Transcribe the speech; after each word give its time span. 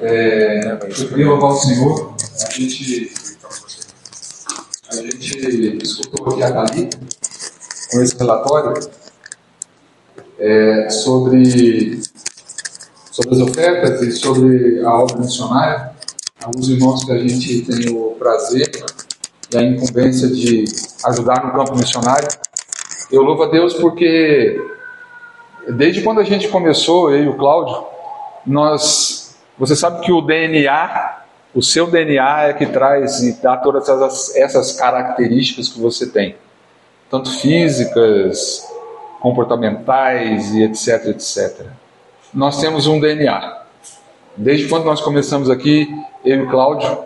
É, 0.00 0.72
eu 0.72 1.08
queria 1.08 1.28
louvar 1.28 1.50
o 1.50 1.56
Senhor. 1.56 2.14
A 2.46 2.50
gente, 2.52 3.12
a 4.88 4.96
gente 4.96 5.84
escutou 5.84 6.28
aqui 6.28 6.42
a 6.42 6.50
Dali 6.50 6.88
com 7.90 8.02
esse 8.02 8.16
relatório 8.16 8.88
é, 10.38 10.88
sobre, 10.88 12.00
sobre 13.10 13.34
as 13.34 13.40
ofertas 13.40 14.00
e 14.02 14.12
sobre 14.12 14.82
a 14.84 14.94
obra 14.94 15.18
missionária. 15.18 15.90
Alguns 16.42 16.70
irmãos 16.70 17.04
que 17.04 17.12
a 17.12 17.18
gente 17.18 17.62
tem 17.62 17.94
o 17.94 18.16
prazer 18.18 18.70
e 19.52 19.58
a 19.58 19.62
incumbência 19.62 20.28
de 20.28 20.64
ajudar 21.04 21.44
no 21.44 21.52
campo 21.52 21.76
missionário. 21.76 22.28
Eu 23.12 23.20
louvo 23.22 23.42
a 23.42 23.50
Deus 23.50 23.74
porque 23.74 24.58
desde 25.68 26.00
quando 26.00 26.20
a 26.20 26.24
gente 26.24 26.48
começou, 26.48 27.10
eu 27.10 27.24
e 27.24 27.28
o 27.28 27.36
Cláudio, 27.36 27.84
nós, 28.46 29.19
você 29.60 29.76
sabe 29.76 30.00
que 30.00 30.10
o 30.10 30.22
DNA, 30.22 31.18
o 31.54 31.62
seu 31.62 31.86
DNA 31.86 32.44
é 32.44 32.52
que 32.54 32.64
traz 32.64 33.22
e 33.22 33.42
dá 33.42 33.58
todas 33.58 33.86
essas, 33.86 34.34
essas 34.34 34.72
características 34.72 35.68
que 35.68 35.78
você 35.78 36.08
tem, 36.08 36.34
tanto 37.10 37.30
físicas, 37.30 38.66
comportamentais 39.20 40.54
e 40.54 40.62
etc, 40.62 41.08
etc. 41.08 41.66
Nós 42.32 42.58
temos 42.58 42.86
um 42.86 42.98
DNA. 42.98 43.60
Desde 44.34 44.66
quando 44.66 44.86
nós 44.86 45.02
começamos 45.02 45.50
aqui, 45.50 45.94
eu 46.24 46.42
e 46.42 46.46
Cláudio, 46.48 47.04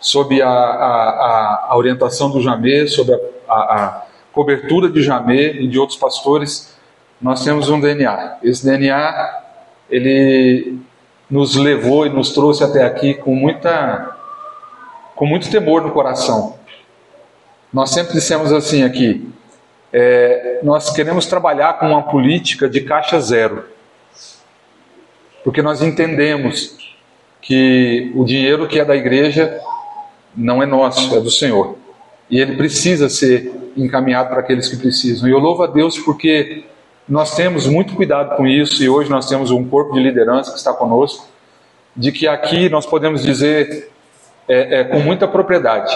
sob 0.00 0.40
a, 0.40 0.48
a, 0.48 1.66
a 1.68 1.76
orientação 1.76 2.30
do 2.30 2.40
Jamê, 2.40 2.88
sob 2.88 3.12
a, 3.46 3.54
a 3.54 4.02
cobertura 4.32 4.88
de 4.88 5.02
Jamê 5.02 5.60
e 5.60 5.68
de 5.68 5.78
outros 5.78 5.98
pastores, 5.98 6.74
nós 7.20 7.44
temos 7.44 7.68
um 7.68 7.78
DNA. 7.78 8.38
Esse 8.42 8.64
DNA, 8.64 9.42
ele 9.90 10.80
nos 11.32 11.56
levou 11.56 12.04
e 12.04 12.10
nos 12.10 12.30
trouxe 12.34 12.62
até 12.62 12.84
aqui 12.84 13.14
com 13.14 13.34
muita 13.34 14.18
com 15.16 15.24
muito 15.24 15.50
temor 15.50 15.80
no 15.80 15.90
coração. 15.90 16.58
Nós 17.72 17.88
sempre 17.88 18.12
dissemos 18.12 18.52
assim 18.52 18.82
aqui, 18.82 19.26
é, 19.90 20.60
nós 20.62 20.90
queremos 20.90 21.24
trabalhar 21.24 21.78
com 21.78 21.86
uma 21.86 22.02
política 22.02 22.68
de 22.68 22.82
caixa 22.82 23.18
zero, 23.18 23.64
porque 25.42 25.62
nós 25.62 25.80
entendemos 25.80 26.76
que 27.40 28.12
o 28.14 28.26
dinheiro 28.26 28.68
que 28.68 28.78
é 28.78 28.84
da 28.84 28.94
igreja 28.94 29.58
não 30.36 30.62
é 30.62 30.66
nosso, 30.66 31.16
é 31.16 31.20
do 31.20 31.30
Senhor, 31.30 31.78
e 32.28 32.38
ele 32.38 32.56
precisa 32.56 33.08
ser 33.08 33.50
encaminhado 33.74 34.28
para 34.28 34.40
aqueles 34.40 34.68
que 34.68 34.76
precisam. 34.76 35.26
E 35.26 35.32
eu 35.32 35.38
louvo 35.38 35.62
a 35.62 35.66
Deus 35.66 35.98
porque 35.98 36.64
nós 37.12 37.34
temos 37.34 37.66
muito 37.66 37.94
cuidado 37.94 38.38
com 38.38 38.46
isso 38.46 38.82
e 38.82 38.88
hoje 38.88 39.10
nós 39.10 39.28
temos 39.28 39.50
um 39.50 39.68
corpo 39.68 39.92
de 39.92 40.00
liderança 40.00 40.50
que 40.50 40.56
está 40.56 40.72
conosco, 40.72 41.28
de 41.94 42.10
que 42.10 42.26
aqui 42.26 42.70
nós 42.70 42.86
podemos 42.86 43.22
dizer 43.22 43.92
é, 44.48 44.80
é, 44.80 44.84
com 44.84 44.98
muita 45.00 45.28
propriedade: 45.28 45.94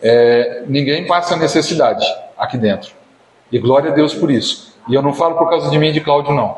é, 0.00 0.62
ninguém 0.68 1.08
passa 1.08 1.34
necessidade 1.34 2.06
aqui 2.36 2.56
dentro. 2.56 2.92
E 3.50 3.58
glória 3.58 3.90
a 3.90 3.92
Deus 3.92 4.14
por 4.14 4.30
isso. 4.30 4.78
E 4.88 4.94
eu 4.94 5.02
não 5.02 5.12
falo 5.12 5.34
por 5.34 5.50
causa 5.50 5.70
de 5.70 5.76
mim 5.76 5.88
e 5.88 5.92
de 5.92 6.00
Cláudio, 6.00 6.32
não. 6.32 6.56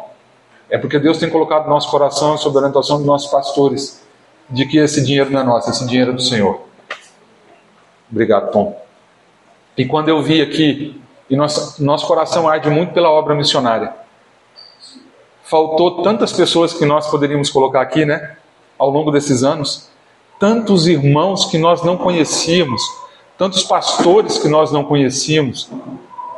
É 0.69 0.77
porque 0.77 0.99
Deus 0.99 1.17
tem 1.17 1.31
colocado 1.31 1.65
no 1.65 1.71
nosso 1.71 1.91
coração, 1.91 2.37
sob 2.37 2.55
a 2.57 2.61
orientação 2.61 2.99
dos 2.99 3.07
nossos 3.07 3.31
pastores, 3.31 4.05
de 4.51 4.67
que 4.67 4.77
esse 4.77 5.03
dinheiro 5.03 5.31
não 5.31 5.41
é 5.41 5.43
nosso, 5.43 5.71
esse 5.71 5.87
dinheiro 5.87 6.11
é 6.11 6.15
do 6.15 6.21
Senhor. 6.21 6.61
Obrigado, 8.13 8.53
Tom. 8.53 8.79
E 9.75 9.87
quando 9.87 10.11
eu 10.11 10.21
vi 10.21 10.43
aqui, 10.43 11.01
e 11.31 11.37
nosso, 11.37 11.83
nosso 11.83 12.07
coração 12.07 12.49
arde 12.49 12.69
muito 12.69 12.93
pela 12.93 13.09
obra 13.09 13.37
missionária, 13.37 13.95
faltou 15.45 16.03
tantas 16.03 16.33
pessoas 16.33 16.75
que 16.75 16.85
nós 16.85 17.09
poderíamos 17.09 17.49
colocar 17.49 17.81
aqui, 17.81 18.05
né? 18.05 18.37
Ao 18.77 18.91
longo 18.91 19.13
desses 19.13 19.45
anos, 19.45 19.89
tantos 20.41 20.89
irmãos 20.89 21.47
que 21.47 21.57
nós 21.57 21.83
não 21.83 21.97
conhecíamos, 21.97 22.83
tantos 23.39 23.63
pastores 23.63 24.39
que 24.39 24.49
nós 24.49 24.73
não 24.73 24.83
conhecíamos, 24.83 25.71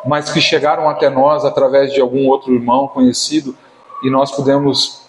mas 0.04 0.30
que 0.30 0.40
chegaram 0.40 0.88
até 0.88 1.08
nós 1.08 1.44
através 1.44 1.92
de 1.92 2.00
algum 2.00 2.28
outro 2.28 2.52
irmão 2.52 2.88
conhecido 2.88 3.56
e 4.02 4.10
nós 4.10 4.30
pudemos. 4.32 5.02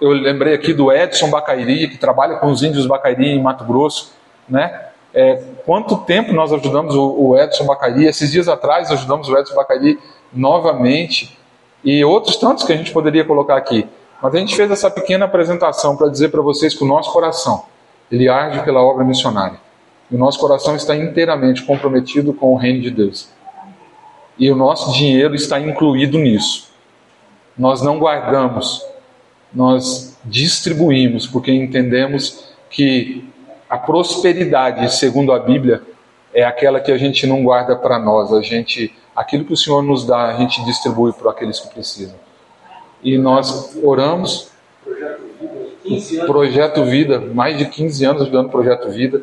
Eu 0.00 0.10
lembrei 0.10 0.54
aqui 0.54 0.72
do 0.72 0.90
Edson 0.90 1.30
Bacairi, 1.30 1.88
que 1.88 1.98
trabalha 1.98 2.36
com 2.36 2.50
os 2.50 2.62
índios 2.62 2.86
Bacairi 2.86 3.28
em 3.28 3.42
Mato 3.42 3.64
Grosso, 3.64 4.12
né? 4.48 4.88
É, 5.14 5.36
quanto 5.64 5.98
tempo 5.98 6.32
nós 6.32 6.52
ajudamos 6.52 6.94
o, 6.96 7.28
o 7.28 7.38
Edson 7.38 7.64
Bacari? 7.64 8.04
Esses 8.04 8.32
dias 8.32 8.48
atrás 8.48 8.90
ajudamos 8.90 9.28
o 9.28 9.38
Edson 9.38 9.54
Bacari 9.54 9.98
novamente 10.32 11.38
e 11.84 12.04
outros 12.04 12.36
tantos 12.36 12.64
que 12.64 12.72
a 12.72 12.76
gente 12.76 12.92
poderia 12.92 13.24
colocar 13.24 13.56
aqui. 13.56 13.86
Mas 14.20 14.34
a 14.34 14.38
gente 14.38 14.56
fez 14.56 14.70
essa 14.70 14.90
pequena 14.90 15.26
apresentação 15.26 15.96
para 15.96 16.08
dizer 16.08 16.30
para 16.30 16.42
vocês 16.42 16.74
que 16.74 16.82
o 16.82 16.86
nosso 16.86 17.12
coração 17.12 17.64
ele 18.10 18.28
arde 18.28 18.62
pela 18.64 18.82
obra 18.82 19.04
missionária. 19.04 19.58
O 20.10 20.18
nosso 20.18 20.38
coração 20.38 20.74
está 20.76 20.96
inteiramente 20.96 21.62
comprometido 21.62 22.32
com 22.32 22.52
o 22.52 22.56
reino 22.56 22.82
de 22.82 22.90
Deus. 22.90 23.28
E 24.38 24.50
o 24.50 24.56
nosso 24.56 24.92
dinheiro 24.92 25.34
está 25.34 25.60
incluído 25.60 26.18
nisso. 26.18 26.70
Nós 27.56 27.82
não 27.82 27.98
guardamos, 27.98 28.84
nós 29.52 30.18
distribuímos, 30.24 31.26
porque 31.26 31.52
entendemos 31.52 32.52
que 32.68 33.32
a 33.74 33.78
prosperidade, 33.78 34.94
segundo 34.94 35.32
a 35.32 35.38
Bíblia, 35.40 35.82
é 36.32 36.44
aquela 36.44 36.78
que 36.78 36.92
a 36.92 36.96
gente 36.96 37.26
não 37.26 37.42
guarda 37.42 37.74
para 37.74 37.98
nós, 37.98 38.32
a 38.32 38.40
gente, 38.40 38.94
aquilo 39.16 39.44
que 39.44 39.52
o 39.52 39.56
Senhor 39.56 39.82
nos 39.82 40.06
dá, 40.06 40.28
a 40.28 40.34
gente 40.34 40.64
distribui 40.64 41.12
para 41.12 41.32
aqueles 41.32 41.58
que 41.58 41.74
precisam. 41.74 42.14
E 43.02 43.18
nós 43.18 43.76
oramos, 43.82 44.52
Projeto 46.24 46.84
Vida, 46.84 47.18
mais 47.18 47.58
de 47.58 47.66
15 47.66 48.04
anos 48.04 48.22
ajudando 48.22 48.46
o 48.46 48.50
Projeto 48.50 48.88
Vida. 48.90 49.22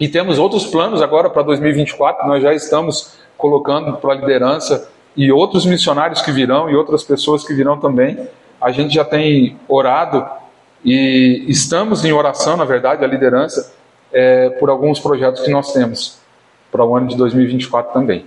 E 0.00 0.08
temos 0.08 0.36
outros 0.36 0.66
planos 0.66 1.00
agora 1.00 1.30
para 1.30 1.42
2024, 1.42 2.26
nós 2.26 2.42
já 2.42 2.52
estamos 2.52 3.14
colocando 3.38 3.96
para 3.98 4.10
a 4.10 4.16
liderança 4.16 4.90
e 5.16 5.30
outros 5.30 5.64
missionários 5.64 6.20
que 6.20 6.32
virão 6.32 6.68
e 6.68 6.74
outras 6.74 7.04
pessoas 7.04 7.46
que 7.46 7.54
virão 7.54 7.78
também. 7.78 8.26
A 8.60 8.72
gente 8.72 8.92
já 8.92 9.04
tem 9.04 9.56
orado 9.68 10.39
e 10.84 11.44
estamos 11.46 12.04
em 12.04 12.12
oração, 12.12 12.56
na 12.56 12.64
verdade, 12.64 13.04
a 13.04 13.06
liderança, 13.06 13.72
é, 14.12 14.48
por 14.50 14.70
alguns 14.70 14.98
projetos 14.98 15.42
que 15.42 15.50
nós 15.50 15.72
temos 15.72 16.18
para 16.72 16.84
o 16.84 16.96
ano 16.96 17.08
de 17.08 17.16
2024 17.16 17.92
também. 17.92 18.26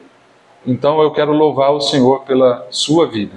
Então 0.65 1.01
eu 1.01 1.11
quero 1.11 1.33
louvar 1.33 1.71
o 1.71 1.81
Senhor 1.81 2.21
pela 2.21 2.65
sua 2.69 3.07
vida, 3.07 3.35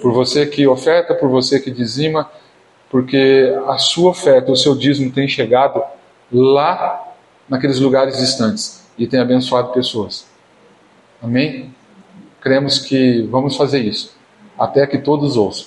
por 0.00 0.12
você 0.12 0.46
que 0.46 0.66
oferta, 0.66 1.14
por 1.14 1.28
você 1.28 1.60
que 1.60 1.70
dizima, 1.70 2.30
porque 2.90 3.54
a 3.68 3.76
sua 3.78 4.10
oferta, 4.10 4.50
o 4.50 4.56
seu 4.56 4.74
dízimo 4.74 5.12
tem 5.12 5.28
chegado 5.28 5.82
lá 6.32 7.12
naqueles 7.48 7.78
lugares 7.78 8.16
distantes 8.16 8.84
e 8.98 9.06
tem 9.06 9.20
abençoado 9.20 9.72
pessoas. 9.72 10.26
Amém? 11.22 11.72
Cremos 12.40 12.78
que 12.78 13.22
vamos 13.30 13.56
fazer 13.56 13.80
isso 13.80 14.16
até 14.58 14.86
que 14.86 14.98
todos 14.98 15.36
ouçam, 15.36 15.66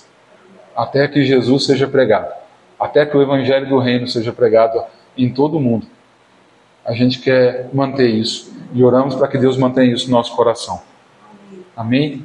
até 0.75 1.07
que 1.07 1.23
Jesus 1.23 1.65
seja 1.65 1.87
pregado 1.87 2.46
até 2.79 3.05
que 3.05 3.15
o 3.15 3.21
evangelho 3.21 3.67
do 3.67 3.79
reino 3.79 4.07
seja 4.07 4.31
pregado 4.31 4.81
em 5.17 5.33
todo 5.33 5.57
o 5.57 5.59
mundo. 5.59 5.87
A 6.85 6.93
gente 6.93 7.19
quer 7.19 7.69
manter 7.73 8.09
isso 8.09 8.55
e 8.73 8.83
oramos 8.83 9.15
para 9.15 9.27
que 9.27 9.37
Deus 9.37 9.57
mantenha 9.57 9.93
isso 9.93 10.09
no 10.09 10.15
nosso 10.15 10.35
coração. 10.35 10.81
Amém? 11.75 12.23